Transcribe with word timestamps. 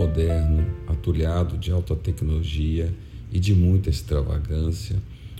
Moderno, 0.00 0.66
atulhado 0.86 1.58
de 1.58 1.70
alta 1.70 1.94
tecnologia 1.94 2.90
e 3.30 3.38
de 3.38 3.54
muita 3.54 3.90
extravagância, 3.90 4.96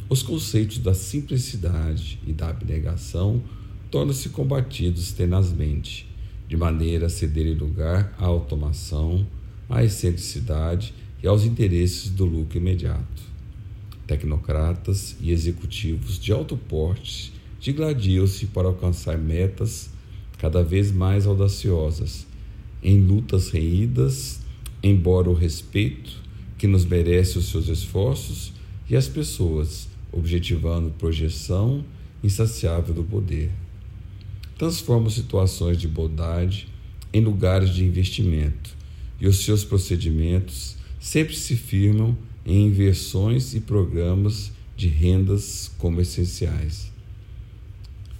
os 0.06 0.22
conceitos 0.22 0.76
da 0.76 0.92
simplicidade 0.92 2.20
e 2.26 2.32
da 2.32 2.50
abnegação 2.50 3.42
tornam-se 3.90 4.28
combatidos 4.28 5.12
tenazmente, 5.12 6.06
de 6.46 6.58
maneira 6.58 7.06
a 7.06 7.08
cederem 7.08 7.54
lugar 7.54 8.14
à 8.18 8.26
automação, 8.26 9.26
à 9.66 9.82
excentricidade 9.82 10.92
e 11.22 11.26
aos 11.26 11.44
interesses 11.44 12.10
do 12.10 12.26
lucro 12.26 12.58
imediato. 12.58 13.22
Tecnocratas 14.06 15.16
e 15.22 15.30
executivos 15.30 16.18
de 16.18 16.32
alto 16.32 16.54
porte 16.56 17.32
digladiam-se 17.58 18.46
para 18.48 18.68
alcançar 18.68 19.16
metas 19.16 19.88
cada 20.36 20.62
vez 20.62 20.92
mais 20.92 21.26
audaciosas 21.26 22.26
em 22.82 23.00
lutas 23.00 23.50
reídas, 23.50 24.39
embora 24.82 25.28
o 25.28 25.34
respeito 25.34 26.22
que 26.56 26.66
nos 26.66 26.84
merece 26.84 27.38
os 27.38 27.46
seus 27.46 27.68
esforços 27.68 28.52
e 28.88 28.96
as 28.96 29.08
pessoas, 29.08 29.88
objetivando 30.12 30.90
projeção 30.90 31.84
insaciável 32.22 32.94
do 32.94 33.04
poder. 33.04 33.50
Transformam 34.58 35.08
situações 35.08 35.78
de 35.78 35.88
bondade 35.88 36.68
em 37.12 37.22
lugares 37.22 37.70
de 37.70 37.84
investimento 37.84 38.76
e 39.20 39.26
os 39.26 39.44
seus 39.44 39.64
procedimentos 39.64 40.76
sempre 40.98 41.34
se 41.34 41.56
firmam 41.56 42.16
em 42.44 42.66
inversões 42.66 43.54
e 43.54 43.60
programas 43.60 44.52
de 44.76 44.88
rendas 44.88 45.70
como 45.78 46.00
essenciais. 46.00 46.90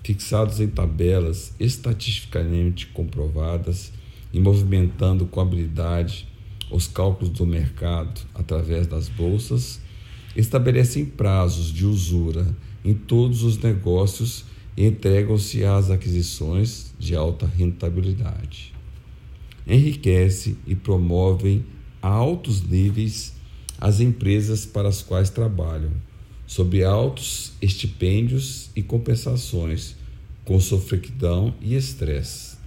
Fixados 0.03 0.61
em 0.61 0.69
tabelas 0.69 1.53
estatisticamente 1.58 2.86
comprovadas, 2.86 3.92
e 4.33 4.41
movimentando 4.41 5.27
com 5.27 5.41
habilidade 5.41 6.27
os 6.70 6.86
cálculos 6.86 7.30
do 7.30 7.46
mercado 7.46 8.20
através 8.34 8.86
das 8.86 9.08
bolsas, 9.08 9.80
estabelecem 10.36 11.04
prazos 11.04 11.72
de 11.72 11.84
usura 11.84 12.54
em 12.84 12.94
todos 12.94 13.42
os 13.42 13.58
negócios 13.58 14.44
e 14.76 14.86
entregam-se 14.86 15.64
às 15.64 15.91
aquisições 15.91 16.94
de 16.98 17.14
alta 17.14 17.46
rentabilidade. 17.46 18.72
Enriquece 19.66 20.56
e 20.66 20.74
promovem 20.74 21.64
a 22.00 22.08
altos 22.08 22.62
níveis 22.62 23.34
as 23.78 24.00
empresas 24.00 24.64
para 24.64 24.88
as 24.88 25.02
quais 25.02 25.30
trabalham, 25.30 25.92
sob 26.46 26.82
altos 26.82 27.52
estipêndios 27.60 28.70
e 28.74 28.82
compensações, 28.82 29.96
com 30.44 30.58
sofreguidão 30.58 31.54
e 31.60 31.74
estresse 31.74 32.60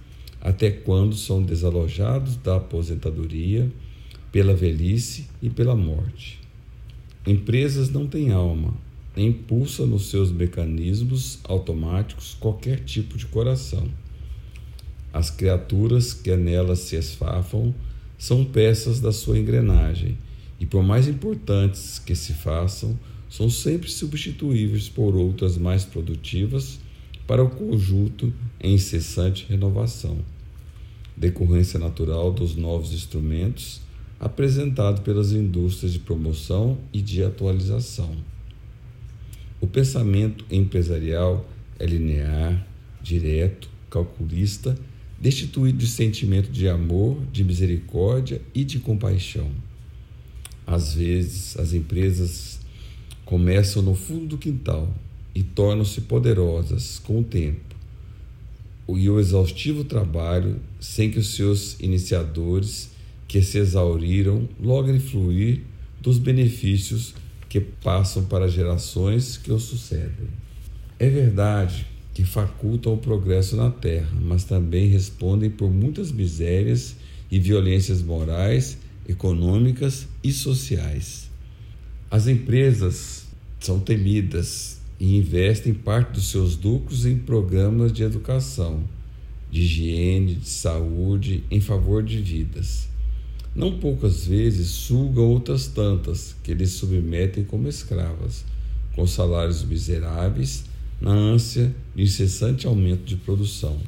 até 0.44 0.70
quando 0.70 1.16
são 1.16 1.42
desalojados 1.42 2.36
da 2.36 2.56
aposentadoria, 2.56 3.72
pela 4.34 4.52
velhice 4.52 5.28
e 5.40 5.48
pela 5.48 5.76
morte. 5.76 6.40
Empresas 7.24 7.88
não 7.88 8.04
têm 8.04 8.32
alma, 8.32 8.74
nem 9.14 9.28
impulsa 9.28 9.86
nos 9.86 10.10
seus 10.10 10.32
mecanismos 10.32 11.38
automáticos 11.44 12.36
qualquer 12.40 12.80
tipo 12.80 13.16
de 13.16 13.26
coração. 13.26 13.88
As 15.12 15.30
criaturas 15.30 16.12
que 16.12 16.34
nelas 16.34 16.80
se 16.80 16.96
esfafam 16.96 17.72
são 18.18 18.44
peças 18.44 18.98
da 18.98 19.12
sua 19.12 19.38
engrenagem 19.38 20.18
e, 20.58 20.66
por 20.66 20.82
mais 20.82 21.06
importantes 21.06 22.00
que 22.00 22.16
se 22.16 22.32
façam, 22.32 22.98
são 23.30 23.48
sempre 23.48 23.88
substituíveis 23.88 24.88
por 24.88 25.14
outras 25.14 25.56
mais 25.56 25.84
produtivas 25.84 26.80
para 27.24 27.44
o 27.44 27.50
conjunto 27.50 28.32
em 28.60 28.74
incessante 28.74 29.46
renovação 29.48 30.18
decorrência 31.16 31.78
natural 31.78 32.32
dos 32.32 32.56
novos 32.56 32.92
instrumentos 32.92 33.84
apresentados 34.18 35.00
pelas 35.00 35.32
indústrias 35.32 35.92
de 35.92 35.98
promoção 35.98 36.78
e 36.92 37.00
de 37.00 37.22
atualização. 37.22 38.16
O 39.60 39.66
pensamento 39.66 40.44
empresarial 40.50 41.48
é 41.78 41.86
linear, 41.86 42.66
direto, 43.02 43.68
calculista, 43.90 44.76
destituído 45.20 45.78
de 45.78 45.86
sentimento 45.86 46.50
de 46.50 46.68
amor, 46.68 47.20
de 47.32 47.44
misericórdia 47.44 48.40
e 48.54 48.64
de 48.64 48.78
compaixão. 48.78 49.50
Às 50.66 50.94
vezes, 50.94 51.58
as 51.58 51.72
empresas 51.72 52.60
começam 53.24 53.82
no 53.82 53.94
fundo 53.94 54.26
do 54.26 54.38
quintal 54.38 54.92
e 55.34 55.42
tornam-se 55.42 56.02
poderosas 56.02 56.98
com 56.98 57.20
o 57.20 57.24
tempo 57.24 57.74
e 58.88 59.08
o 59.08 59.18
exaustivo 59.18 59.84
trabalho 59.84 60.60
sem 60.78 61.10
que 61.10 61.18
os 61.18 61.34
seus 61.34 61.78
iniciadores, 61.80 62.90
que 63.26 63.42
se 63.42 63.58
exauriram, 63.58 64.48
logrem 64.60 65.00
fluir 65.00 65.62
dos 66.00 66.18
benefícios 66.18 67.14
que 67.48 67.60
passam 67.60 68.24
para 68.24 68.48
gerações 68.48 69.36
que 69.36 69.52
os 69.52 69.62
sucedem. 69.62 70.28
É 70.98 71.08
verdade 71.08 71.86
que 72.12 72.24
facultam 72.24 72.94
o 72.94 72.98
progresso 72.98 73.56
na 73.56 73.70
Terra, 73.70 74.10
mas 74.20 74.44
também 74.44 74.88
respondem 74.88 75.50
por 75.50 75.70
muitas 75.70 76.12
misérias 76.12 76.96
e 77.30 77.38
violências 77.38 78.02
morais, 78.02 78.78
econômicas 79.08 80.06
e 80.22 80.32
sociais. 80.32 81.28
As 82.10 82.28
empresas 82.28 83.26
são 83.58 83.80
temidas 83.80 84.80
e 85.00 85.16
investem 85.16 85.74
parte 85.74 86.12
dos 86.12 86.30
seus 86.30 86.56
lucros 86.56 87.04
em 87.04 87.18
programas 87.18 87.92
de 87.92 88.04
educação, 88.04 88.84
de 89.50 89.62
higiene, 89.62 90.34
de 90.36 90.48
saúde, 90.48 91.42
em 91.50 91.60
favor 91.60 92.02
de 92.02 92.20
vidas. 92.20 92.88
Não 93.54 93.78
poucas 93.78 94.26
vezes 94.26 94.68
sugam 94.68 95.24
outras 95.24 95.66
tantas 95.68 96.34
que 96.42 96.54
lhes 96.54 96.72
submetem 96.72 97.44
como 97.44 97.68
escravas, 97.68 98.44
com 98.94 99.06
salários 99.06 99.64
miseráveis, 99.64 100.64
na 101.00 101.12
ânsia 101.12 101.74
de 101.94 102.02
incessante 102.02 102.66
aumento 102.66 103.04
de 103.04 103.16
produção. 103.16 103.78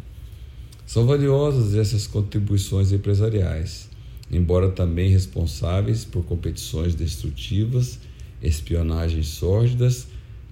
São 0.86 1.06
valiosas 1.06 1.74
essas 1.74 2.06
contribuições 2.06 2.92
empresariais, 2.92 3.88
embora 4.30 4.70
também 4.70 5.10
responsáveis 5.10 6.04
por 6.04 6.24
competições 6.24 6.94
destrutivas, 6.94 7.98
espionagens 8.40 9.28
sórdidas 9.28 10.06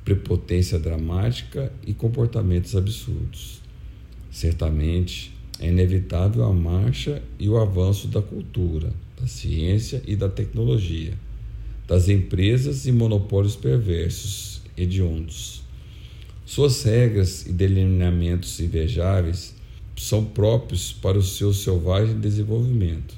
prepotência 0.05 0.79
dramática 0.79 1.73
e 1.87 1.95
comportamentos 1.95 2.77
absurdos. 2.77 3.61
Certamente 4.31 5.34
é 5.61 5.69
inevitável 5.69 6.45
a 6.45 6.53
marcha 6.53 7.23
e 7.39 7.49
o 7.49 7.57
avanço 7.57 8.09
da 8.09 8.21
cultura, 8.21 8.93
da 9.21 9.27
ciência 9.27 10.03
e 10.07 10.17
da 10.17 10.29
tecnologia, 10.29 11.15
das 11.87 12.09
empresas 12.09 12.87
e 12.87 12.93
monopólios 12.93 13.57
perversos, 13.57 14.63
hediondos. 14.77 15.63
Suas 16.45 16.83
regras 16.83 17.47
e 17.47 17.53
delineamentos 17.53 18.59
invejáveis 18.61 19.55
são 19.97 20.25
próprios 20.25 20.93
para 20.93 21.17
o 21.17 21.23
seu 21.23 21.53
selvagem 21.53 22.19
desenvolvimento, 22.19 23.15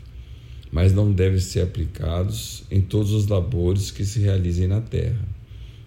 mas 0.71 0.93
não 0.93 1.13
devem 1.13 1.41
ser 1.41 1.63
aplicados 1.63 2.65
em 2.71 2.81
todos 2.81 3.13
os 3.13 3.27
labores 3.27 3.91
que 3.91 4.05
se 4.05 4.21
realizem 4.21 4.69
na 4.69 4.81
Terra 4.81 5.37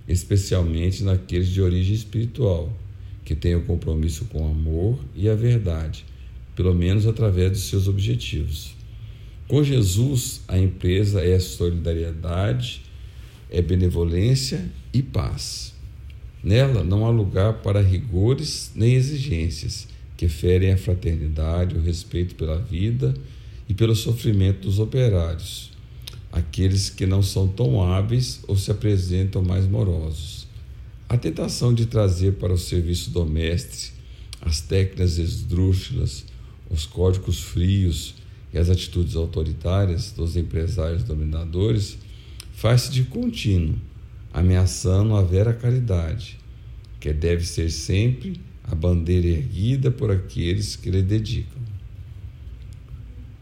especialmente 0.09 1.03
naqueles 1.03 1.49
de 1.49 1.61
origem 1.61 1.93
espiritual, 1.93 2.73
que 3.23 3.35
têm 3.35 3.55
o 3.55 3.63
compromisso 3.63 4.25
com 4.25 4.41
o 4.41 4.51
amor 4.51 4.99
e 5.15 5.29
a 5.29 5.35
verdade, 5.35 6.03
pelo 6.59 6.75
menos 6.75 7.07
através 7.07 7.53
de 7.53 7.59
seus 7.59 7.87
objetivos. 7.87 8.75
Com 9.47 9.63
Jesus, 9.63 10.41
a 10.45 10.59
empresa 10.59 11.21
é 11.21 11.39
solidariedade, 11.39 12.81
é 13.49 13.61
benevolência 13.61 14.69
e 14.91 15.01
paz. 15.01 15.73
Nela 16.43 16.83
não 16.83 17.05
há 17.05 17.09
lugar 17.11 17.61
para 17.61 17.79
rigores 17.79 18.73
nem 18.75 18.95
exigências 18.95 19.87
que 20.17 20.27
ferem 20.27 20.73
a 20.73 20.77
fraternidade, 20.77 21.77
o 21.77 21.81
respeito 21.81 22.35
pela 22.35 22.59
vida 22.59 23.13
e 23.69 23.73
pelo 23.73 23.95
sofrimento 23.95 24.67
dos 24.67 24.79
operários, 24.79 25.71
aqueles 26.29 26.89
que 26.89 27.05
não 27.05 27.23
são 27.23 27.47
tão 27.47 27.81
hábeis 27.81 28.41
ou 28.49 28.57
se 28.57 28.69
apresentam 28.69 29.41
mais 29.41 29.65
morosos. 29.65 30.45
A 31.07 31.17
tentação 31.17 31.73
de 31.73 31.85
trazer 31.85 32.33
para 32.33 32.51
o 32.51 32.57
serviço 32.57 33.11
doméstico 33.11 33.97
as 34.41 34.61
técnicas 34.61 35.17
esdrúxulas, 35.17 36.25
os 36.69 36.85
códigos 36.85 37.41
frios 37.41 38.15
e 38.53 38.57
as 38.57 38.69
atitudes 38.69 39.15
autoritárias 39.15 40.11
dos 40.11 40.35
empresários 40.35 41.03
dominadores 41.03 41.97
faz-se 42.53 42.91
de 42.91 43.03
contínuo, 43.03 43.75
ameaçando 44.33 45.15
a 45.15 45.23
vera 45.23 45.53
caridade, 45.53 46.37
que 46.99 47.13
deve 47.13 47.45
ser 47.45 47.71
sempre 47.71 48.39
a 48.63 48.75
bandeira 48.75 49.27
erguida 49.27 49.89
por 49.89 50.11
aqueles 50.11 50.75
que 50.75 50.91
lhe 50.91 51.01
dedicam. 51.01 51.59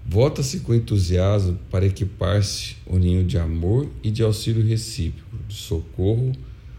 Vota-se 0.06 0.62
com 0.62 0.74
entusiasmo 0.74 1.60
para 1.70 1.86
equipar-se 1.86 2.78
o 2.86 2.98
ninho 2.98 3.26
de 3.26 3.38
amor 3.38 3.90
e 4.02 4.10
de 4.10 4.24
auxílio 4.24 4.66
recíproco, 4.66 5.38
de 5.48 5.54
socorro 5.54 6.32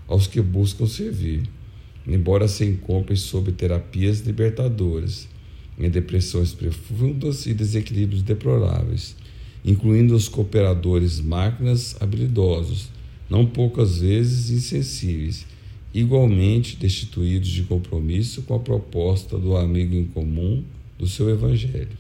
aos 0.07 0.27
que 0.27 0.41
buscam 0.41 0.87
servir, 0.87 1.43
embora 2.07 2.49
se 2.49 2.65
encontrem 2.65 3.17
sob 3.17 3.53
terapias 3.53 4.21
libertadoras, 4.21 5.29
em 5.79 5.89
depressões 5.89 6.53
profundas 6.53 7.47
e 7.47 7.55
desequilíbrios 7.55 8.23
deploráveis, 8.23 9.15
incluindo 9.65 10.15
os 10.15 10.29
cooperadores 10.29 11.21
máquinas 11.21 11.97
habilidosos, 12.01 12.89
não 13.31 13.47
poucas 13.47 13.99
vezes 13.99 14.51
insensíveis, 14.51 15.47
igualmente 15.93 16.77
destituídos 16.77 17.49
de 17.49 17.63
compromisso 17.63 18.43
com 18.43 18.55
a 18.55 18.59
proposta 18.59 19.39
do 19.39 19.57
amigo 19.57 19.95
em 19.95 20.05
comum 20.05 20.65
do 20.99 21.07
seu 21.07 21.31
evangelho. 21.31 21.97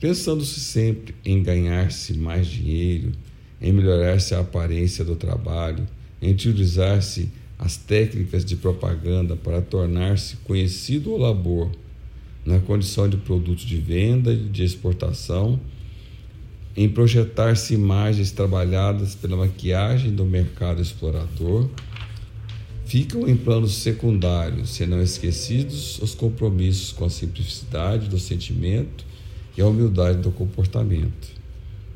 Pensando-se 0.00 0.60
sempre 0.60 1.14
em 1.24 1.42
ganhar-se 1.42 2.14
mais 2.14 2.46
dinheiro, 2.46 3.12
em 3.60 3.72
melhorar-se 3.72 4.34
a 4.34 4.40
aparência 4.40 5.04
do 5.04 5.16
trabalho, 5.16 5.86
em 6.20 6.32
utilizar-se 6.32 7.28
as 7.58 7.76
técnicas 7.76 8.44
de 8.44 8.56
propaganda 8.56 9.36
para 9.36 9.62
tornar-se 9.62 10.36
conhecido 10.38 11.12
o 11.12 11.16
labor 11.16 11.70
na 12.44 12.58
condição 12.58 13.08
de 13.08 13.16
produto 13.16 13.64
de 13.64 13.76
venda 13.76 14.36
de 14.36 14.62
exportação, 14.62 15.58
em 16.76 16.88
projetar-se 16.88 17.74
imagens 17.74 18.32
trabalhadas 18.32 19.14
pela 19.14 19.36
maquiagem 19.36 20.14
do 20.14 20.24
mercado 20.24 20.82
explorador, 20.82 21.70
ficam 22.84 23.28
em 23.28 23.36
planos 23.36 23.74
secundários, 23.74 24.70
senão 24.70 25.00
esquecidos 25.00 26.00
os 26.02 26.14
compromissos 26.14 26.92
com 26.92 27.04
a 27.04 27.10
simplicidade 27.10 28.08
do 28.08 28.18
sentimento 28.18 29.04
e 29.56 29.62
a 29.62 29.66
humildade 29.66 30.18
do 30.18 30.30
comportamento. 30.30 31.28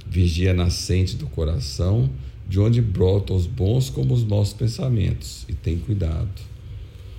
Vigia 0.07 0.55
nascente 0.55 1.17
do 1.17 1.27
coração, 1.27 2.09
de 2.49 2.59
onde 2.59 2.81
brotam 2.81 3.37
os 3.37 3.47
bons 3.47 3.91
como 3.91 4.15
os 4.15 4.25
maus 4.25 4.53
pensamentos, 4.53 5.45
e 5.49 5.53
tem 5.53 5.79
cuidado. 5.79 6.41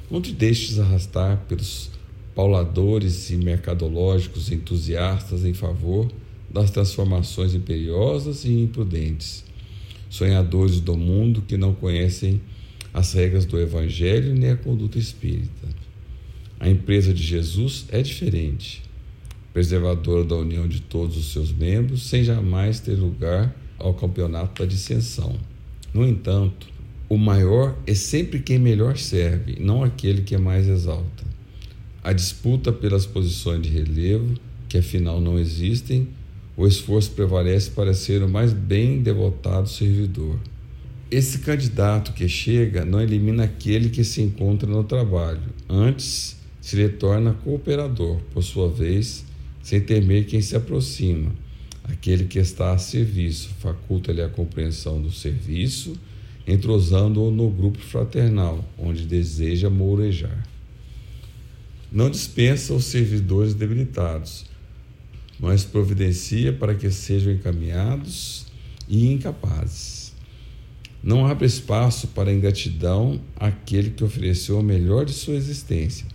Não 0.09 0.19
te 0.19 0.31
deixes 0.31 0.79
arrastar 0.79 1.37
pelos 1.47 1.91
pauladores 2.39 3.29
e 3.31 3.35
mercadológicos 3.35 4.49
entusiastas 4.49 5.43
em 5.43 5.53
favor 5.53 6.09
das 6.49 6.71
transformações 6.71 7.53
imperiosas 7.53 8.45
e 8.45 8.61
imprudentes, 8.61 9.43
sonhadores 10.09 10.79
do 10.79 10.95
mundo 10.95 11.43
que 11.45 11.57
não 11.57 11.73
conhecem 11.73 12.41
as 12.93 13.11
regras 13.11 13.43
do 13.43 13.59
Evangelho 13.59 14.33
nem 14.33 14.51
a 14.51 14.55
conduta 14.55 14.97
espírita. 14.97 15.67
A 16.61 16.69
empresa 16.69 17.13
de 17.13 17.21
Jesus 17.21 17.87
é 17.89 18.01
diferente, 18.01 18.83
preservadora 19.51 20.23
da 20.23 20.37
união 20.37 20.65
de 20.65 20.79
todos 20.79 21.17
os 21.17 21.33
seus 21.33 21.51
membros, 21.51 22.03
sem 22.03 22.23
jamais 22.23 22.79
ter 22.79 22.95
lugar 22.95 23.53
ao 23.77 23.93
campeonato 23.93 24.61
da 24.61 24.65
dissensão. 24.65 25.35
No 25.93 26.07
entanto, 26.07 26.69
o 27.09 27.17
maior 27.17 27.77
é 27.85 27.93
sempre 27.93 28.39
quem 28.39 28.57
melhor 28.57 28.95
serve, 28.95 29.57
não 29.59 29.83
aquele 29.83 30.21
que 30.21 30.35
é 30.35 30.37
mais 30.37 30.69
exalta. 30.69 31.28
A 32.09 32.13
disputa 32.13 32.73
pelas 32.73 33.05
posições 33.05 33.61
de 33.61 33.69
relevo, 33.69 34.33
que 34.67 34.79
afinal 34.79 35.21
não 35.21 35.37
existem, 35.37 36.07
o 36.57 36.65
esforço 36.65 37.11
prevalece 37.11 37.69
para 37.69 37.93
ser 37.93 38.23
o 38.23 38.27
mais 38.27 38.51
bem 38.51 39.03
devotado 39.03 39.69
servidor. 39.69 40.39
Esse 41.11 41.37
candidato 41.37 42.13
que 42.13 42.27
chega 42.27 42.83
não 42.83 42.99
elimina 42.99 43.43
aquele 43.43 43.91
que 43.91 44.03
se 44.03 44.23
encontra 44.23 44.67
no 44.67 44.83
trabalho, 44.83 45.53
antes 45.69 46.35
se 46.59 46.77
lhe 46.77 46.89
torna 46.89 47.35
cooperador, 47.43 48.17
por 48.33 48.41
sua 48.41 48.67
vez, 48.71 49.23
sem 49.61 49.79
temer 49.79 50.25
quem 50.25 50.41
se 50.41 50.55
aproxima 50.55 51.31
Aquele 51.83 52.23
que 52.25 52.39
está 52.39 52.73
a 52.73 52.79
serviço 52.79 53.49
faculta-lhe 53.59 54.23
a 54.23 54.29
compreensão 54.29 54.99
do 54.99 55.11
serviço, 55.11 55.93
entrosando-o 56.47 57.29
no 57.29 57.51
grupo 57.51 57.77
fraternal, 57.77 58.67
onde 58.79 59.05
deseja 59.05 59.69
mourejar. 59.69 60.48
Não 61.91 62.07
dispensa 62.07 62.73
os 62.73 62.85
servidores 62.85 63.55
debilitados, 63.55 64.45
mas 65.39 65.63
providencia 65.63 66.53
para 66.53 66.75
que 66.75 66.91
sejam 66.91 67.33
encaminhados 67.33 68.45
e 68.87 69.11
incapazes. 69.11 70.13
Não 71.01 71.25
abre 71.25 71.47
espaço 71.47 72.09
para 72.09 72.31
ingratidão 72.31 73.19
àquele 73.35 73.89
que 73.89 74.03
ofereceu 74.03 74.59
o 74.59 74.63
melhor 74.63 75.03
de 75.03 75.13
sua 75.13 75.33
existência, 75.33 76.05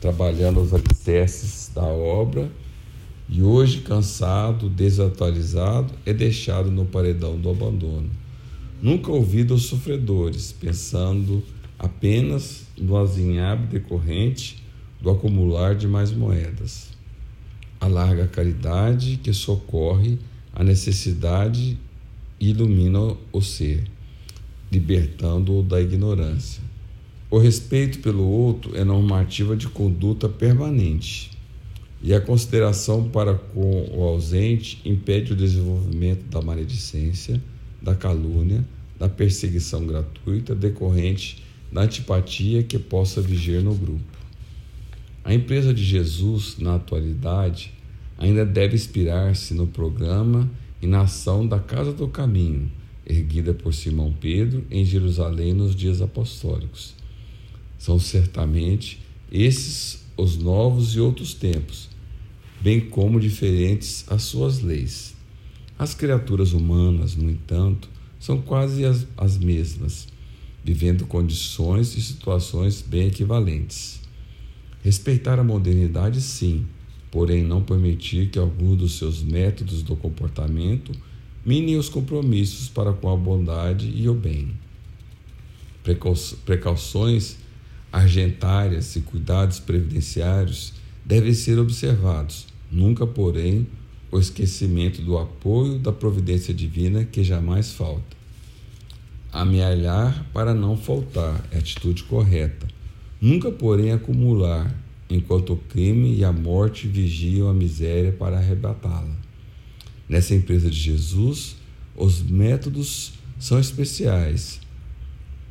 trabalhando 0.00 0.60
os 0.60 0.72
alicerces 0.72 1.68
da 1.74 1.82
obra 1.84 2.48
e 3.28 3.42
hoje, 3.42 3.80
cansado, 3.80 4.68
desatualizado, 4.68 5.92
é 6.06 6.12
deixado 6.12 6.70
no 6.70 6.86
paredão 6.86 7.36
do 7.36 7.50
abandono. 7.50 8.08
Nunca 8.80 9.10
ouvido 9.10 9.54
os 9.54 9.64
sofredores, 9.64 10.52
pensando 10.52 11.42
apenas 11.76 12.62
no 12.76 12.96
azinhabe 12.96 13.66
decorrente 13.66 14.67
do 15.00 15.10
acumular 15.10 15.74
de 15.74 15.86
mais 15.86 16.12
moedas. 16.12 16.88
A 17.80 17.86
larga 17.86 18.26
caridade 18.26 19.18
que 19.22 19.32
socorre 19.32 20.18
a 20.52 20.64
necessidade 20.64 21.78
e 22.40 22.50
ilumina 22.50 23.16
o 23.32 23.40
ser, 23.40 23.84
libertando-o 24.70 25.62
da 25.62 25.80
ignorância. 25.80 26.62
O 27.30 27.38
respeito 27.38 28.00
pelo 28.00 28.26
outro 28.26 28.76
é 28.76 28.84
normativa 28.84 29.56
de 29.56 29.68
conduta 29.68 30.28
permanente 30.28 31.30
e 32.02 32.14
a 32.14 32.20
consideração 32.20 33.08
para 33.08 33.34
com 33.34 33.88
o 33.92 34.02
ausente 34.02 34.80
impede 34.84 35.32
o 35.32 35.36
desenvolvimento 35.36 36.24
da 36.30 36.40
maledicência, 36.40 37.40
da 37.82 37.94
calúnia, 37.94 38.64
da 38.98 39.08
perseguição 39.08 39.86
gratuita 39.86 40.54
decorrente 40.54 41.44
da 41.70 41.82
antipatia 41.82 42.62
que 42.62 42.78
possa 42.78 43.20
viger 43.20 43.62
no 43.62 43.74
grupo. 43.74 44.17
A 45.28 45.34
empresa 45.34 45.74
de 45.74 45.84
Jesus, 45.84 46.56
na 46.58 46.76
atualidade, 46.76 47.70
ainda 48.16 48.46
deve 48.46 48.74
inspirar-se 48.74 49.52
no 49.52 49.66
programa 49.66 50.50
e 50.80 50.86
na 50.86 51.02
ação 51.02 51.46
da 51.46 51.58
Casa 51.58 51.92
do 51.92 52.08
Caminho, 52.08 52.72
erguida 53.04 53.52
por 53.52 53.74
Simão 53.74 54.10
Pedro 54.10 54.64
em 54.70 54.86
Jerusalém 54.86 55.52
nos 55.52 55.76
dias 55.76 56.00
apostólicos. 56.00 56.94
São 57.78 57.98
certamente 57.98 59.02
esses 59.30 60.02
os 60.16 60.38
novos 60.38 60.94
e 60.94 61.00
outros 61.00 61.34
tempos, 61.34 61.90
bem 62.58 62.80
como 62.80 63.20
diferentes 63.20 64.06
as 64.08 64.22
suas 64.22 64.62
leis. 64.62 65.14
As 65.78 65.92
criaturas 65.92 66.54
humanas, 66.54 67.14
no 67.14 67.30
entanto, 67.30 67.90
são 68.18 68.40
quase 68.40 68.82
as, 68.86 69.06
as 69.14 69.36
mesmas, 69.36 70.08
vivendo 70.64 71.04
condições 71.04 71.94
e 71.98 72.00
situações 72.00 72.80
bem 72.80 73.08
equivalentes. 73.08 74.07
Respeitar 74.82 75.38
a 75.38 75.44
modernidade, 75.44 76.20
sim, 76.20 76.66
porém 77.10 77.42
não 77.42 77.62
permitir 77.62 78.30
que 78.30 78.38
algum 78.38 78.76
dos 78.76 78.98
seus 78.98 79.22
métodos 79.22 79.82
do 79.82 79.96
comportamento 79.96 80.92
mine 81.44 81.76
os 81.76 81.88
compromissos 81.88 82.68
para 82.68 82.92
com 82.92 83.10
a 83.10 83.16
bondade 83.16 83.90
e 83.94 84.08
o 84.08 84.14
bem. 84.14 84.52
Precauções 86.44 87.38
argentárias 87.90 88.94
e 88.96 89.00
cuidados 89.00 89.58
previdenciários 89.58 90.74
devem 91.04 91.32
ser 91.32 91.58
observados, 91.58 92.46
nunca, 92.70 93.06
porém, 93.06 93.66
o 94.10 94.18
esquecimento 94.18 95.02
do 95.02 95.18
apoio 95.18 95.78
da 95.78 95.92
providência 95.92 96.52
divina 96.52 97.04
que 97.04 97.24
jamais 97.24 97.72
falta. 97.72 98.16
Amealhar 99.32 100.26
para 100.32 100.54
não 100.54 100.76
faltar 100.76 101.44
é 101.50 101.56
a 101.56 101.58
atitude 101.58 102.02
correta, 102.04 102.66
nunca, 103.20 103.50
porém, 103.50 103.92
acumular, 103.92 104.74
enquanto 105.10 105.54
o 105.54 105.56
crime 105.56 106.16
e 106.16 106.24
a 106.24 106.32
morte 106.32 106.86
vigiam 106.86 107.48
a 107.48 107.54
miséria 107.54 108.12
para 108.12 108.38
arrebatá-la. 108.38 109.16
Nessa 110.08 110.34
empresa 110.34 110.70
de 110.70 110.78
Jesus, 110.78 111.56
os 111.96 112.22
métodos 112.22 113.12
são 113.38 113.58
especiais, 113.58 114.60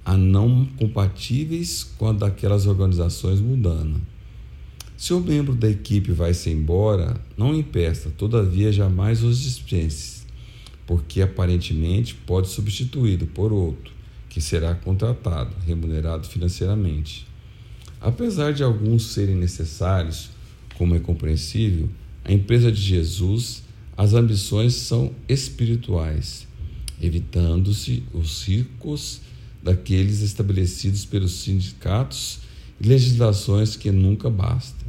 a 0.04 0.16
não 0.16 0.66
compatíveis 0.78 1.84
com 1.84 2.08
a 2.08 2.14
daquelas 2.14 2.66
organizações 2.66 3.42
mundanas. 3.42 4.02
Se 4.96 5.14
o 5.14 5.20
membro 5.20 5.54
da 5.54 5.70
equipe 5.70 6.12
vai-se 6.12 6.50
embora, 6.50 7.22
não 7.38 7.54
impeça, 7.54 8.10
todavia, 8.10 8.72
jamais 8.72 9.22
os 9.22 9.40
dispense, 9.40 10.26
porque 10.88 11.22
aparentemente 11.22 12.16
pode 12.16 12.48
substituído 12.48 13.28
por 13.28 13.54
outro, 13.54 13.94
que 14.28 14.42
será 14.42 14.74
contratado, 14.74 15.54
remunerado 15.68 16.28
financeiramente. 16.28 17.27
Apesar 18.00 18.54
de 18.54 18.64
alguns 18.64 19.08
serem 19.08 19.36
necessários, 19.36 20.30
como 20.76 20.96
é 20.96 21.00
compreensível, 21.00 21.90
A 22.28 22.34
empresa 22.34 22.70
de 22.70 22.82
Jesus, 22.82 23.64
as 23.96 24.14
ambições 24.14 24.74
são 24.74 25.14
espirituais, 25.30 26.46
evitando-se 27.02 28.04
os 28.14 28.46
ricos 28.46 29.22
daqueles 29.64 30.20
estabelecidos 30.20 31.06
pelos 31.06 31.32
sindicatos 31.32 32.40
e 32.82 32.86
legislações 32.86 33.78
que 33.78 33.90
nunca 33.92 34.30
basta. 34.30 34.86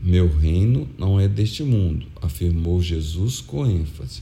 Meu 0.00 0.28
reino 0.36 0.88
não 0.98 1.20
é 1.20 1.28
deste 1.28 1.62
mundo, 1.62 2.08
afirmou 2.20 2.82
Jesus 2.82 3.40
com 3.40 3.64
ênfase. 3.64 4.20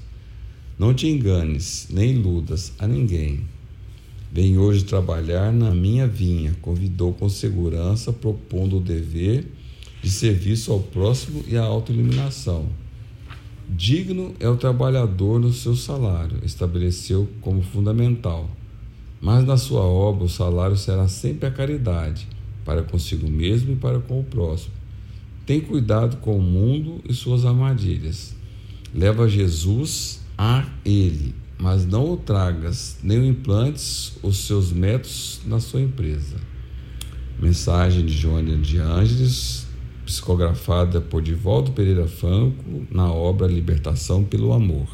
Não 0.78 0.92
te 0.92 1.07
enganes, 1.07 1.88
nem 1.90 2.11
iludas 2.11 2.75
a 2.78 2.87
ninguém. 2.87 3.47
Vem 4.30 4.58
hoje 4.58 4.85
trabalhar 4.85 5.52
na 5.52 5.70
minha 5.70 6.06
vinha, 6.06 6.54
convidou 6.61 7.14
com 7.14 7.28
segurança, 7.28 8.12
propondo 8.12 8.76
o 8.76 8.80
dever 8.80 9.47
de 10.02 10.11
serviço 10.11 10.70
ao 10.70 10.80
próximo 10.80 11.42
e 11.49 11.56
a 11.56 11.62
autoiluminação. 11.62 12.66
Digno 13.68 14.35
é 14.38 14.49
o 14.49 14.56
trabalhador 14.56 15.40
no 15.40 15.52
seu 15.52 15.75
salário, 15.75 16.38
estabeleceu 16.42 17.28
como 17.40 17.62
fundamental. 17.62 18.49
Mas 19.20 19.44
na 19.44 19.56
sua 19.56 19.82
obra 19.82 20.25
o 20.25 20.28
salário 20.28 20.76
será 20.76 21.08
sempre 21.08 21.47
a 21.47 21.50
caridade, 21.50 22.28
para 22.64 22.82
consigo 22.82 23.28
mesmo 23.28 23.73
e 23.73 23.76
para 23.76 23.99
com 23.99 24.20
o 24.20 24.25
próximo. 24.25 24.73
Tem 25.44 25.61
cuidado 25.61 26.18
com 26.18 26.37
o 26.37 26.42
mundo 26.42 27.00
e 27.08 27.14
suas 27.14 27.44
armadilhas. 27.44 28.35
Leva 28.94 29.28
Jesus 29.28 30.20
a 30.37 30.66
ele, 30.85 31.35
mas 31.58 31.84
não 31.84 32.12
o 32.12 32.16
tragas, 32.16 32.98
nem 33.02 33.18
o 33.18 33.24
implantes 33.24 34.16
os 34.22 34.46
seus 34.46 34.70
métodos 34.72 35.40
na 35.44 35.58
sua 35.58 35.80
empresa. 35.80 36.36
Mensagem 37.40 38.06
de 38.06 38.12
Joânia 38.12 38.56
de 38.56 38.78
Ângeles, 38.78 39.66
psicografada 40.06 41.00
por 41.00 41.20
Divaldo 41.20 41.72
Pereira 41.72 42.06
Franco 42.06 42.64
na 42.90 43.12
obra 43.12 43.46
Libertação 43.46 44.24
pelo 44.24 44.52
Amor. 44.52 44.88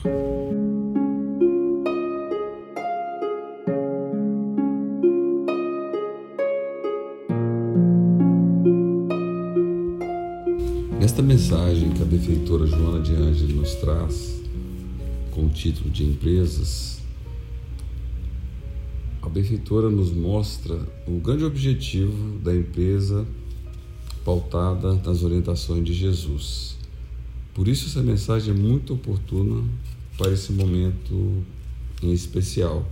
Nesta 10.99 11.23
mensagem 11.23 11.91
que 11.91 12.03
a 12.03 12.07
benfeitora 12.07 12.67
Joana 12.67 13.01
de 13.01 13.15
Ângeles 13.15 13.55
nos 13.55 13.75
traz, 13.75 14.44
com 15.35 15.47
o 15.47 15.49
título 15.49 15.91
de 15.91 16.05
Empresas, 16.05 17.01
a 19.21 19.29
benfeitora 19.29 19.91
nos 19.91 20.13
mostra 20.13 20.79
o 21.09 21.19
grande 21.19 21.45
objetivo 21.45 22.39
da 22.39 22.55
empresa 22.55 23.27
pautada 24.25 24.95
nas 24.95 25.25
orientações 25.25 25.85
de 25.85 25.93
Jesus. 25.93 26.77
Por 27.53 27.67
isso, 27.67 27.87
essa 27.87 28.01
mensagem 28.01 28.55
é 28.55 28.57
muito 28.57 28.95
oportuna 28.95 29.65
para 30.17 30.31
esse 30.31 30.53
momento 30.53 31.43
em 32.01 32.13
especial, 32.13 32.87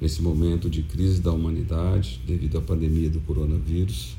nesse 0.00 0.22
momento 0.22 0.70
de 0.70 0.84
crise 0.84 1.20
da 1.20 1.32
humanidade 1.32 2.20
devido 2.24 2.58
à 2.58 2.60
pandemia 2.60 3.10
do 3.10 3.20
coronavírus, 3.20 4.16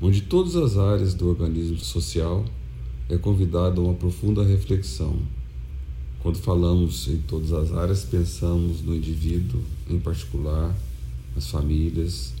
onde 0.00 0.22
todas 0.22 0.56
as 0.56 0.78
áreas 0.78 1.12
do 1.12 1.28
organismo 1.28 1.78
social 1.78 2.44
é 3.10 3.18
convidado 3.18 3.80
a 3.80 3.84
uma 3.84 3.94
profunda 3.94 4.42
reflexão. 4.42 5.35
Quando 6.22 6.38
falamos 6.38 7.06
em 7.08 7.18
todas 7.18 7.52
as 7.52 7.72
áreas, 7.72 8.04
pensamos 8.04 8.82
no 8.82 8.94
indivíduo 8.94 9.62
em 9.88 9.98
particular, 9.98 10.74
nas 11.34 11.48
famílias, 11.48 12.32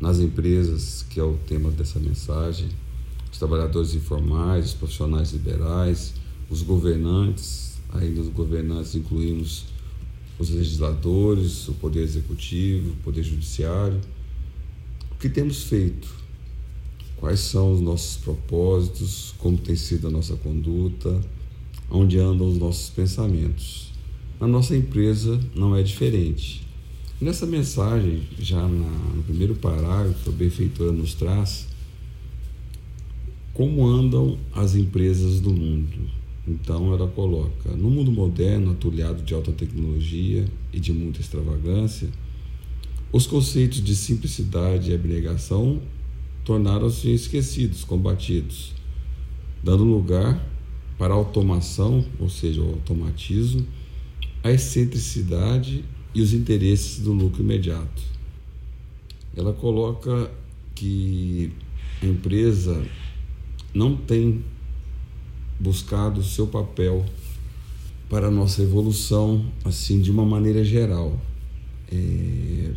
nas 0.00 0.18
empresas, 0.18 1.04
que 1.08 1.20
é 1.20 1.22
o 1.22 1.36
tema 1.46 1.70
dessa 1.70 1.98
mensagem, 1.98 2.68
os 3.30 3.38
trabalhadores 3.38 3.94
informais, 3.94 4.66
os 4.66 4.74
profissionais 4.74 5.32
liberais, 5.32 6.14
os 6.48 6.62
governantes, 6.62 7.78
aí 7.92 8.10
nos 8.10 8.28
governantes 8.28 8.94
incluímos 8.94 9.64
os 10.38 10.50
legisladores, 10.50 11.68
o 11.68 11.74
poder 11.74 12.02
executivo, 12.02 12.90
o 12.92 12.96
poder 12.96 13.22
judiciário. 13.22 14.00
O 15.12 15.16
que 15.16 15.28
temos 15.28 15.64
feito? 15.64 16.08
Quais 17.16 17.40
são 17.40 17.72
os 17.72 17.80
nossos 17.80 18.16
propósitos? 18.16 19.34
Como 19.38 19.56
tem 19.56 19.76
sido 19.76 20.08
a 20.08 20.10
nossa 20.10 20.36
conduta? 20.36 21.20
Onde 21.96 22.18
andam 22.18 22.48
os 22.48 22.58
nossos 22.58 22.90
pensamentos? 22.90 23.92
Na 24.40 24.48
nossa 24.48 24.76
empresa 24.76 25.40
não 25.54 25.76
é 25.76 25.82
diferente. 25.84 26.66
Nessa 27.20 27.46
mensagem, 27.46 28.22
já 28.36 28.60
na, 28.60 28.90
no 29.14 29.22
primeiro 29.22 29.54
parágrafo, 29.54 30.28
a 30.28 30.32
benfeitora 30.32 30.90
nos 30.90 31.14
traz 31.14 31.68
como 33.52 33.86
andam 33.86 34.36
as 34.52 34.74
empresas 34.74 35.38
do 35.38 35.52
mundo. 35.52 36.10
Então 36.48 36.92
ela 36.92 37.06
coloca: 37.06 37.70
no 37.76 37.88
mundo 37.88 38.10
moderno, 38.10 38.72
atulhado 38.72 39.22
de 39.22 39.32
alta 39.32 39.52
tecnologia 39.52 40.46
e 40.72 40.80
de 40.80 40.92
muita 40.92 41.20
extravagância, 41.20 42.08
os 43.12 43.24
conceitos 43.24 43.80
de 43.80 43.94
simplicidade 43.94 44.90
e 44.90 44.94
abnegação 44.94 45.80
tornaram-se 46.44 47.08
esquecidos, 47.14 47.84
combatidos, 47.84 48.72
dando 49.62 49.84
lugar 49.84 50.53
para 50.98 51.14
automação, 51.14 52.04
ou 52.18 52.28
seja, 52.28 52.60
o 52.60 52.68
automatismo, 52.68 53.66
a 54.42 54.50
excentricidade 54.50 55.84
e 56.14 56.20
os 56.20 56.32
interesses 56.32 57.00
do 57.00 57.12
lucro 57.12 57.42
imediato. 57.42 58.02
Ela 59.36 59.52
coloca 59.52 60.30
que 60.74 61.52
a 62.02 62.06
empresa 62.06 62.84
não 63.72 63.96
tem 63.96 64.44
buscado 65.58 66.20
o 66.20 66.24
seu 66.24 66.46
papel 66.46 67.04
para 68.08 68.28
a 68.28 68.30
nossa 68.30 68.62
evolução 68.62 69.44
assim 69.64 70.00
de 70.00 70.10
uma 70.10 70.24
maneira 70.24 70.64
geral. 70.64 71.18
É, 71.90 72.72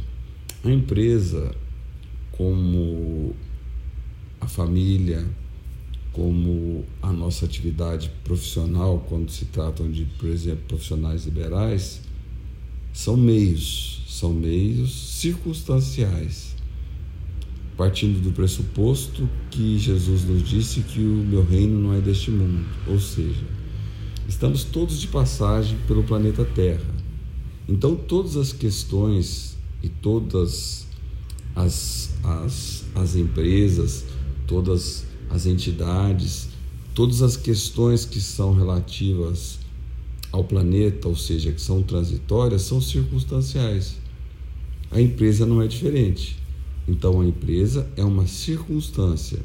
a 0.63 0.71
empresa, 0.71 1.53
como 2.31 3.35
a 4.39 4.47
família, 4.47 5.27
como 6.17 6.83
a 6.99 7.13
nossa 7.13 7.45
atividade 7.45 8.11
profissional, 8.23 9.05
quando 9.07 9.29
se 9.29 9.45
tratam 9.45 9.89
de, 9.91 10.03
por 10.17 10.27
exemplo, 10.27 10.63
profissionais 10.67 11.25
liberais, 11.25 12.01
são 12.91 13.15
meios, 13.15 14.01
são 14.09 14.33
meios 14.33 15.19
circunstanciais. 15.19 16.55
Partindo 17.77 18.19
do 18.19 18.31
pressuposto 18.31 19.29
que 19.51 19.77
Jesus 19.77 20.23
nos 20.23 20.41
disse 20.41 20.81
que 20.81 20.99
o 20.99 21.23
meu 21.23 21.45
reino 21.45 21.79
não 21.79 21.93
é 21.93 22.01
deste 22.01 22.31
mundo, 22.31 22.65
ou 22.87 22.99
seja, 22.99 23.45
estamos 24.27 24.63
todos 24.63 24.99
de 24.99 25.07
passagem 25.09 25.77
pelo 25.87 26.01
planeta 26.03 26.43
Terra. 26.43 26.95
Então, 27.69 27.95
todas 27.95 28.35
as 28.35 28.51
questões 28.51 29.55
e 29.83 29.89
todas 29.89 30.87
as, 31.55 32.15
as, 32.23 32.85
as 32.95 33.15
empresas, 33.15 34.03
todas 34.47 35.06
as 35.29 35.45
entidades, 35.45 36.49
todas 36.93 37.21
as 37.21 37.37
questões 37.37 38.05
que 38.05 38.19
são 38.19 38.53
relativas 38.53 39.59
ao 40.31 40.43
planeta, 40.43 41.07
ou 41.07 41.15
seja, 41.15 41.51
que 41.51 41.61
são 41.61 41.81
transitórias, 41.81 42.63
são 42.63 42.81
circunstanciais. 42.81 43.95
A 44.91 45.01
empresa 45.01 45.45
não 45.45 45.61
é 45.61 45.67
diferente. 45.67 46.37
Então, 46.87 47.21
a 47.21 47.25
empresa 47.25 47.89
é 47.95 48.03
uma 48.03 48.27
circunstância. 48.27 49.39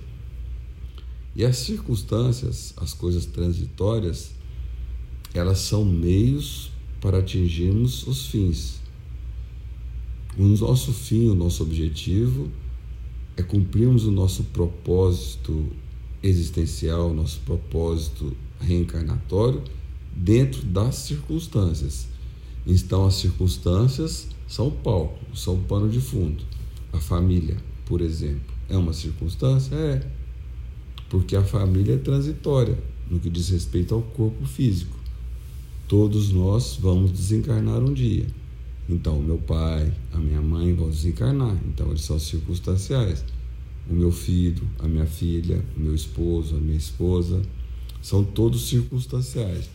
E 1.35 1.45
as 1.45 1.57
circunstâncias, 1.57 2.75
as 2.77 2.93
coisas 2.93 3.27
transitórias, 3.27 4.31
elas 5.35 5.59
são 5.59 5.85
meios 5.85 6.71
para 7.01 7.19
atingirmos 7.19 8.07
os 8.07 8.27
fins. 8.27 8.81
O 10.39 10.45
nosso 10.45 10.93
fim, 10.93 11.29
o 11.29 11.35
nosso 11.35 11.63
objetivo 11.63 12.51
é 13.43 13.45
cumprirmos 13.45 14.05
o 14.05 14.11
nosso 14.13 14.45
propósito 14.45 15.67
existencial, 16.23 17.11
o 17.11 17.15
nosso 17.15 17.41
propósito 17.41 18.35
reencarnatório 18.61 19.63
dentro 20.15 20.63
das 20.63 20.95
circunstâncias. 20.97 22.07
Então, 22.67 23.05
as 23.05 23.15
circunstâncias 23.15 24.29
são 24.47 24.71
palco, 24.71 25.19
são 25.35 25.59
pano 25.61 25.89
de 25.89 26.01
fundo. 26.01 26.45
A 26.93 27.01
família, 27.01 27.57
por 27.85 28.01
exemplo, 28.01 28.53
é 28.69 28.77
uma 28.77 28.93
circunstância? 28.93 29.75
É. 29.75 30.07
Porque 31.11 31.35
a 31.35 31.43
família 31.43 31.95
é 31.95 31.99
transitória 31.99 32.79
no 33.11 33.19
que 33.19 33.29
diz 33.29 33.49
respeito 33.49 33.95
ao 33.95 34.03
corpo 34.03 34.47
físico. 34.47 34.97
Todos 35.89 36.31
nós 36.31 36.79
vamos 36.81 37.11
desencarnar 37.11 37.83
um 37.83 37.93
dia. 37.93 38.27
Então, 38.93 39.19
o 39.19 39.23
meu 39.23 39.39
pai, 39.39 39.93
a 40.13 40.19
minha 40.19 40.41
mãe 40.41 40.75
vão 40.75 40.91
desencarnar. 40.91 41.57
Então, 41.67 41.89
eles 41.89 42.03
são 42.03 42.19
circunstanciais. 42.19 43.25
O 43.89 43.95
meu 43.95 44.13
filho, 44.13 44.69
a 44.79 44.87
minha 44.87 45.07
filha, 45.07 45.65
o 45.77 45.81
meu 45.81 45.95
esposo, 45.95 46.57
a 46.57 46.61
minha 46.61 46.77
esposa, 46.77 47.43
são 48.01 48.23
todos 48.23 48.69
circunstanciais 48.69 49.69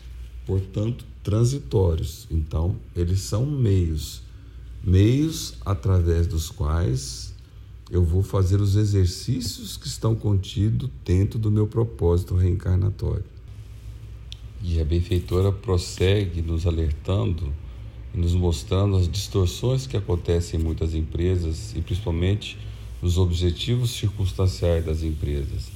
portanto, 0.47 1.05
transitórios. 1.21 2.25
Então, 2.31 2.77
eles 2.95 3.19
são 3.19 3.45
meios, 3.45 4.24
meios 4.81 5.55
através 5.65 6.25
dos 6.25 6.50
quais 6.50 7.36
eu 7.91 8.03
vou 8.03 8.24
fazer 8.24 8.62
os 8.62 8.77
exercícios 8.77 9.75
que 9.75 9.88
estão 9.88 10.15
contidos 10.15 10.89
dentro 11.05 11.38
do 11.38 11.51
meu 11.51 11.67
propósito 11.67 12.33
reencarnatório. 12.33 13.25
E 14.63 14.79
a 14.79 14.86
benfeitora 14.86 15.51
prossegue 15.51 16.41
nos 16.41 16.65
alertando 16.65 17.53
nos 18.17 18.33
mostrando 18.33 18.97
as 18.97 19.07
distorções 19.07 19.86
que 19.86 19.95
acontecem 19.95 20.59
em 20.59 20.63
muitas 20.63 20.95
empresas 20.95 21.75
e 21.75 21.81
principalmente 21.81 22.57
nos 23.00 23.19
objetivos 23.19 23.91
circunstanciais 23.91 24.83
das 24.83 25.03
empresas. 25.03 25.71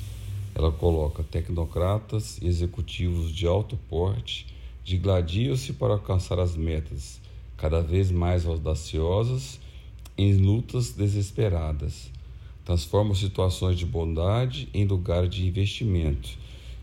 Ela 0.56 0.72
coloca 0.72 1.22
tecnocratas 1.22 2.40
e 2.42 2.48
executivos 2.48 3.32
de 3.32 3.46
alto 3.46 3.78
porte 3.88 4.48
digladiam-se 4.84 5.74
para 5.74 5.94
alcançar 5.94 6.40
as 6.40 6.56
metas 6.56 7.22
cada 7.56 7.80
vez 7.80 8.10
mais 8.10 8.48
audaciosas 8.48 9.60
em 10.18 10.34
lutas 10.34 10.90
desesperadas. 10.90 12.10
Transformam 12.66 13.14
situações 13.14 13.78
de 13.78 13.86
bondade 13.86 14.68
em 14.74 14.84
lugar 14.86 15.28
de 15.28 15.46
investimento, 15.46 16.30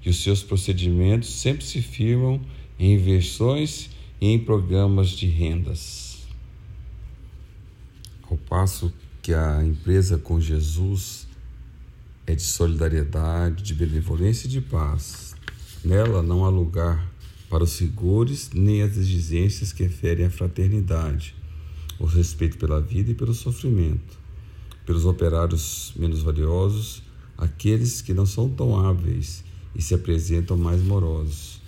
e 0.06 0.08
os 0.08 0.22
seus 0.22 0.40
procedimentos 0.40 1.28
sempre 1.28 1.64
se 1.64 1.82
firmam 1.82 2.40
em 2.78 2.94
inversões 2.94 3.90
em 4.20 4.38
programas 4.38 5.10
de 5.10 5.26
rendas. 5.26 6.26
Ao 8.28 8.36
passo 8.36 8.92
que 9.22 9.32
a 9.32 9.64
empresa 9.64 10.18
com 10.18 10.40
Jesus 10.40 11.26
é 12.26 12.34
de 12.34 12.42
solidariedade, 12.42 13.62
de 13.62 13.74
benevolência 13.74 14.46
e 14.46 14.50
de 14.50 14.60
paz. 14.60 15.34
Nela 15.84 16.20
não 16.22 16.44
há 16.44 16.48
lugar 16.48 17.08
para 17.48 17.62
os 17.62 17.78
rigores 17.78 18.50
nem 18.52 18.82
as 18.82 18.96
exigências 18.96 19.72
que 19.72 19.88
ferem 19.88 20.26
a 20.26 20.30
fraternidade, 20.30 21.34
o 21.98 22.04
respeito 22.04 22.58
pela 22.58 22.80
vida 22.80 23.12
e 23.12 23.14
pelo 23.14 23.32
sofrimento, 23.32 24.18
pelos 24.84 25.04
operários 25.04 25.92
menos 25.96 26.22
valiosos, 26.22 27.02
aqueles 27.36 28.02
que 28.02 28.12
não 28.12 28.26
são 28.26 28.50
tão 28.50 28.78
hábeis 28.84 29.44
e 29.74 29.80
se 29.80 29.94
apresentam 29.94 30.56
mais 30.56 30.82
morosos. 30.82 31.62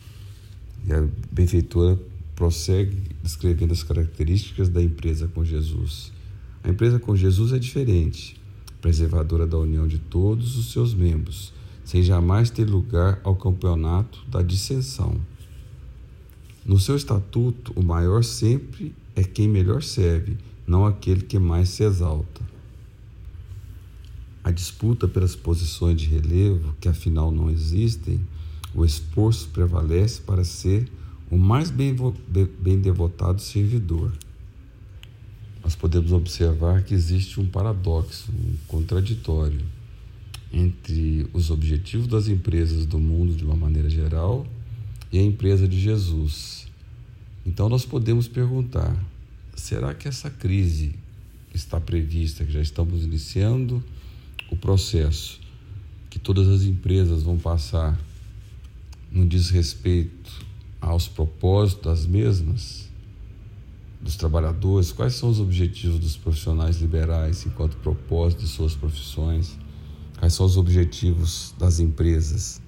E 0.85 0.93
a 0.93 1.07
benfeitora 1.31 1.99
prossegue 2.41 2.97
descrevendo 3.23 3.75
as 3.75 3.83
características 3.83 4.71
da 4.71 4.83
empresa 4.83 5.29
com 5.29 5.45
Jesus. 5.45 6.11
A 6.65 6.71
empresa 6.71 6.99
com 6.99 7.15
Jesus 7.15 7.53
é 7.53 7.59
diferente, 7.59 8.41
preservadora 8.81 9.47
da 9.47 9.59
união 9.59 9.87
de 9.87 9.99
todos 9.99 10.57
os 10.57 10.73
seus 10.73 10.95
membros, 10.95 11.53
sem 11.85 12.03
jamais 12.03 12.49
ter 12.49 12.65
lugar 12.65 13.21
ao 13.25 13.37
campeonato 13.37 14.25
da 14.27 14.41
dissensão. 14.41 15.21
No 16.65 16.81
seu 16.81 16.97
estatuto, 16.97 17.75
o 17.77 17.83
maior 17.83 18.25
sempre 18.25 18.95
é 19.15 19.23
quem 19.23 19.47
melhor 19.47 19.83
serve, 19.83 20.39
não 20.67 20.87
aquele 20.87 21.21
que 21.21 21.39
mais 21.39 21.69
se 21.69 21.85
exalta. 21.85 22.41
A 24.43 24.51
disputa 24.51 25.07
pelas 25.07 25.37
posições 25.37 26.01
de 26.01 26.07
relevo, 26.07 26.75
que 26.81 26.89
afinal 26.89 27.31
não 27.31 27.51
existem, 27.51 28.19
o 28.75 28.83
esforço 28.83 29.51
prevalece 29.51 30.23
para 30.23 30.43
ser 30.43 30.91
o 31.31 31.39
mais 31.39 31.71
bem, 31.71 31.97
bem 32.61 32.81
devotado 32.81 33.41
servidor. 33.41 34.13
Nós 35.63 35.77
podemos 35.77 36.11
observar 36.11 36.83
que 36.83 36.93
existe 36.93 37.39
um 37.39 37.47
paradoxo, 37.47 38.33
um 38.33 38.57
contraditório 38.67 39.61
entre 40.53 41.29
os 41.33 41.51
objetivos 41.51 42.09
das 42.09 42.27
empresas 42.27 42.85
do 42.85 42.99
mundo 42.99 43.35
de 43.37 43.45
uma 43.45 43.55
maneira 43.55 43.89
geral 43.89 44.45
e 45.13 45.19
a 45.19 45.23
empresa 45.23 45.69
de 45.69 45.79
Jesus. 45.79 46.67
Então 47.47 47.69
nós 47.69 47.85
podemos 47.85 48.27
perguntar: 48.27 48.97
será 49.55 49.95
que 49.95 50.09
essa 50.09 50.29
crise 50.31 50.95
está 51.55 51.81
prevista, 51.81 52.45
que 52.45 52.53
já 52.53 52.61
estamos 52.61 53.05
iniciando 53.05 53.85
o 54.51 54.57
processo, 54.57 55.41
que 56.09 56.19
todas 56.19 56.49
as 56.49 56.63
empresas 56.63 57.23
vão 57.23 57.39
passar 57.39 58.01
no 59.13 59.25
desrespeito 59.27 60.50
aos 60.81 61.07
propósitos 61.07 61.85
das 61.85 62.07
mesmas, 62.07 62.89
dos 64.01 64.17
trabalhadores, 64.17 64.93
quais 64.93 65.15
são 65.15 65.29
os 65.29 65.39
objetivos 65.39 65.99
dos 65.99 66.17
profissionais 66.17 66.79
liberais 66.81 67.45
enquanto 67.45 67.77
propósito 67.77 68.41
de 68.41 68.49
suas 68.49 68.75
profissões, 68.75 69.59
quais 70.19 70.33
são 70.33 70.47
os 70.47 70.57
objetivos 70.57 71.55
das 71.59 71.81
empresas. 71.81 72.61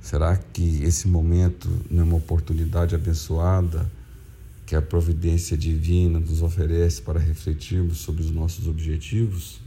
Será 0.00 0.36
que 0.36 0.82
esse 0.82 1.08
momento 1.08 1.68
não 1.90 2.02
é 2.02 2.04
uma 2.04 2.16
oportunidade 2.16 2.94
abençoada 2.94 3.90
que 4.64 4.74
a 4.74 4.82
providência 4.82 5.56
divina 5.56 6.18
nos 6.18 6.42
oferece 6.42 7.02
para 7.02 7.20
refletirmos 7.20 7.98
sobre 7.98 8.22
os 8.22 8.30
nossos 8.30 8.66
objetivos? 8.66 9.60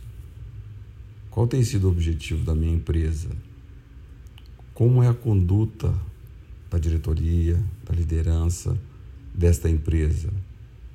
Qual 1.29 1.47
tem 1.47 1.63
sido 1.63 1.85
o 1.85 1.91
objetivo 1.91 2.43
da 2.43 2.55
minha 2.55 2.73
empresa? 2.73 3.29
Como 4.73 5.03
é 5.03 5.07
a 5.07 5.13
conduta 5.13 5.93
da 6.69 6.77
diretoria, 6.77 7.57
da 7.83 7.95
liderança 7.95 8.77
desta 9.33 9.69
empresa? 9.69 10.29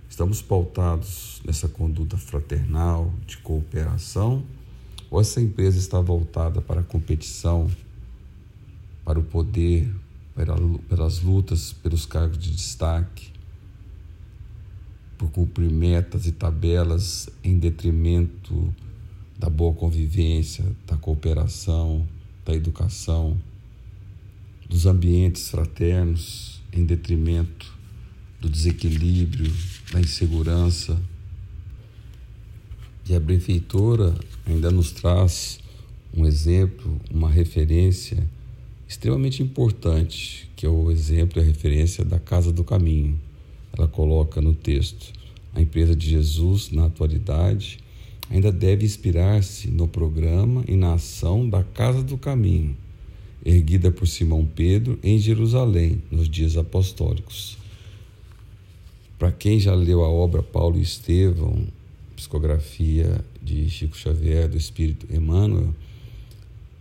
Estamos 0.09 0.41
pautados 0.41 1.43
nessa 1.45 1.67
conduta 1.69 2.17
fraternal, 2.17 3.13
de 3.27 3.39
cooperação, 3.39 4.45
ou 5.11 5.21
essa 5.21 5.41
empresa 5.41 5.79
está 5.79 6.01
voltada 6.01 6.61
para 6.61 6.81
a 6.81 6.85
competição, 6.85 7.71
para 9.05 9.19
o 9.19 9.23
poder, 9.23 9.93
pelas 10.89 11.21
lutas 11.21 11.73
pelos 11.73 12.05
cargos 12.07 12.39
de 12.39 12.51
destaque, 12.51 13.33
por 15.17 15.31
cumprir 15.31 15.71
metas 15.71 16.27
e 16.27 16.33
tabelas 16.33 17.29
em 17.43 17.59
detrimento 17.59 18.75
da 19.39 19.49
boa 19.49 19.73
convivência, 19.73 20.65
da 20.87 20.97
cooperação, 20.97 22.07
da 22.45 22.55
educação, 22.55 23.39
dos 24.75 24.87
ambientes 24.87 25.51
fraternos, 25.51 26.61
em 26.73 26.85
detrimento 26.85 27.73
do 28.41 28.49
desequilíbrio, 28.49 29.53
da 29.93 30.01
insegurança. 30.01 31.01
E 33.09 33.15
a 33.15 33.21
benfeitora 33.21 34.17
ainda 34.45 34.73
nos 34.73 34.91
traz 34.91 35.61
um 36.13 36.27
exemplo, 36.27 37.01
uma 37.09 37.31
referência 37.31 38.29
extremamente 38.89 39.45
importante, 39.45 40.51
que 40.57 40.67
é 40.67 40.69
o 40.69 40.91
exemplo 40.91 41.39
e 41.39 41.41
a 41.41 41.47
referência 41.47 42.05
da 42.05 42.19
Casa 42.19 42.53
do 42.53 42.65
Caminho. 42.65 43.17
Ela 43.79 43.87
coloca 43.87 44.41
no 44.41 44.55
texto: 44.55 45.13
a 45.55 45.63
empresa 45.63 45.95
de 45.95 46.11
Jesus, 46.11 46.73
na 46.73 46.87
atualidade, 46.87 47.79
ainda 48.29 48.51
deve 48.51 48.85
inspirar-se 48.85 49.71
no 49.71 49.87
programa 49.87 50.65
e 50.67 50.75
na 50.75 50.95
ação 50.95 51.49
da 51.49 51.63
Casa 51.63 52.03
do 52.03 52.19
Caminho, 52.19 52.77
erguida 53.45 53.91
por 53.91 54.07
Simão 54.07 54.47
Pedro 54.47 54.99
em 55.03 55.19
Jerusalém, 55.19 56.03
nos 56.11 56.29
dias 56.29 56.57
apostólicos. 56.57 57.59
Para 59.19 59.31
quem 59.31 59.61
já 59.61 59.75
leu 59.75 60.03
a 60.03 60.09
obra 60.09 60.43
Paulo 60.43 60.79
e 60.79 60.83
Estevão, 60.83 61.67
psicografia 62.17 63.21
de 63.43 63.69
Chico 63.69 63.97
Xavier, 63.97 64.49
do 64.49 64.57
Espírito 64.57 65.07
Emmanuel, 65.15 65.75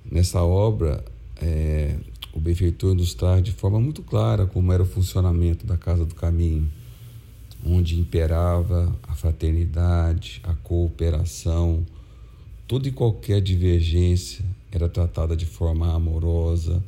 nessa 0.10 0.41
obra 0.43 1.04
é, 1.41 1.95
o 2.34 2.39
benfeitor 2.39 2.95
nos 2.95 3.13
traz 3.13 3.43
de 3.43 3.52
forma 3.52 3.80
muito 3.80 4.02
clara 4.02 4.45
como 4.45 4.71
era 4.71 4.84
o 4.84 4.86
funcionamento 4.86 5.65
da 5.65 5.78
Casa 5.78 6.06
do 6.06 6.15
Caminho, 6.15 6.69
onde 7.65 7.99
imperava 7.99 8.95
a 9.04 9.13
fraternidade, 9.13 10.41
a 10.43 10.54
cooperação, 10.54 11.86
toda 12.67 12.88
e 12.88 12.91
qualquer 12.91 13.41
divergência 13.41 14.43
era 14.78 14.90
tratada 14.90 15.36
de 15.36 15.46
forma 15.46 15.94
amorosa, 15.94 16.84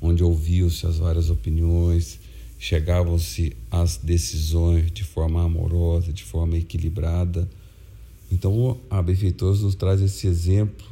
onde 0.00 0.22
ouviam-se 0.22 0.86
as 0.86 0.98
várias 0.98 1.30
opiniões, 1.30 2.18
chegavam-se 2.58 3.56
às 3.70 3.96
decisões 3.96 4.90
de 4.90 5.04
forma 5.04 5.42
amorosa, 5.42 6.12
de 6.12 6.24
forma 6.24 6.56
equilibrada. 6.56 7.48
Então, 8.30 8.78
a 8.90 9.02
Benfeitosa 9.02 9.62
nos 9.64 9.74
traz 9.74 10.00
esse 10.00 10.26
exemplo 10.26 10.86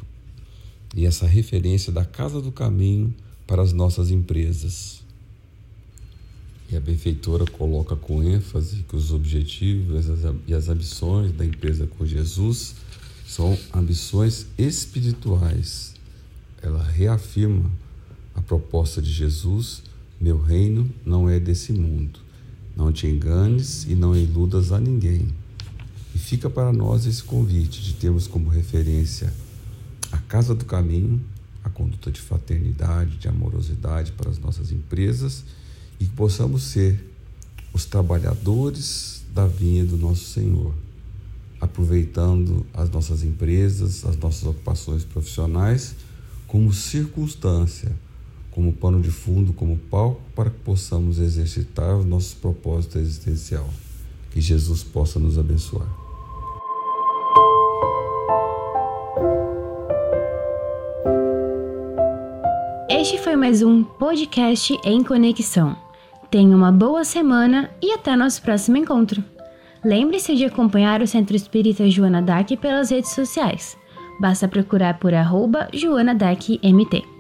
e 0.95 1.07
essa 1.07 1.27
referência 1.27 1.93
da 1.93 2.05
Casa 2.05 2.41
do 2.41 2.53
Caminho 2.53 3.15
para 3.47 3.63
as 3.63 3.73
nossas 3.73 4.11
empresas. 4.11 5.03
E 6.71 6.77
a 6.77 6.81
benfeitora 6.81 7.45
coloca 7.45 7.95
com 7.95 8.23
ênfase 8.23 8.83
que 8.89 8.97
os 8.97 9.13
objetivos 9.13 10.07
e 10.47 10.55
as 10.55 10.69
ambições 10.71 11.31
da 11.33 11.45
empresa 11.45 11.87
com 11.87 12.07
Jesus 12.07 12.75
são 13.27 13.59
ambições 13.75 14.47
espirituais. 14.57 15.93
Ela 16.63 16.83
reafirma 16.83 17.71
a 18.35 18.41
proposta 18.41 19.03
de 19.03 19.13
Jesus: 19.13 19.83
meu 20.21 20.41
reino 20.41 20.89
não 21.05 21.29
é 21.29 21.41
desse 21.41 21.73
mundo. 21.73 22.21
Não 22.77 22.93
te 22.93 23.07
enganes 23.07 23.85
e 23.85 23.95
não 23.95 24.17
iludas 24.17 24.73
a 24.73 24.81
ninguém. 24.81 25.29
E 26.15 26.19
fica 26.19 26.49
para 26.49 26.73
nós 26.73 27.07
esse 27.07 27.23
convite 27.23 27.83
de 27.83 27.95
termos 27.95 28.27
como 28.27 28.49
referência 28.49 29.33
a 30.13 30.19
casa 30.19 30.55
do 30.55 30.65
caminho, 30.65 31.21
a 31.65 31.71
conduta 31.71 32.11
de 32.11 32.21
fraternidade, 32.21 33.17
de 33.17 33.29
amorosidade 33.29 34.13
para 34.13 34.31
as 34.31 34.39
nossas 34.39 34.71
empresas 34.71 35.45
e 35.99 36.05
que 36.05 36.11
possamos 36.11 36.63
ser 36.63 37.13
os 37.73 37.85
trabalhadores 37.85 39.25
da 39.35 39.47
vinha 39.47 39.85
do 39.85 39.97
nosso 39.97 40.25
Senhor, 40.25 40.75
aproveitando 41.61 42.67
as 42.75 42.91
nossas 42.91 43.25
empresas, 43.25 44.05
as 44.05 44.17
nossas 44.17 44.45
ocupações 44.45 45.05
profissionais 45.05 45.95
como 46.53 46.71
circunstância 46.71 47.91
como 48.51 48.75
pano 48.75 49.01
de 49.01 49.11
fundo, 49.11 49.55
como 49.55 49.79
palco, 49.79 50.21
para 50.37 50.51
que 50.51 50.59
possamos 50.59 51.19
exercitar 51.19 51.95
o 51.95 52.05
nosso 52.05 52.37
propósito 52.37 52.99
existencial. 52.99 53.67
Que 54.31 54.39
Jesus 54.39 54.85
possa 54.85 55.19
nos 55.19 55.39
abençoar. 55.39 55.89
Este 62.91 63.17
foi 63.17 63.35
mais 63.35 63.63
um 63.63 63.83
podcast 63.83 64.79
em 64.85 65.03
conexão. 65.03 65.75
Tenha 66.31 66.55
uma 66.55 66.71
boa 66.71 67.03
semana 67.03 67.71
e 67.81 67.93
até 67.93 68.15
nosso 68.15 68.43
próximo 68.43 68.77
encontro. 68.77 69.25
Lembre-se 69.83 70.37
de 70.37 70.45
acompanhar 70.45 71.01
o 71.01 71.07
Centro 71.07 71.35
Espírita 71.35 71.89
Joana 71.89 72.21
Dac 72.21 72.55
pelas 72.59 72.91
redes 72.91 73.13
sociais. 73.13 73.81
Basta 74.23 74.47
procurar 74.47 75.01
por 75.01 75.17
arroba 75.17 75.67
Joana 75.73 76.15
Dac 76.15 76.49
MT. 76.63 77.12